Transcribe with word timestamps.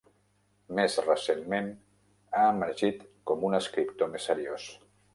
Més 0.79 0.95
recentment 1.05 1.69
ha 2.39 2.49
emergit 2.57 3.07
com 3.33 3.49
un 3.51 3.63
escriptor 3.63 4.15
més 4.17 4.31
seriós. 4.33 4.71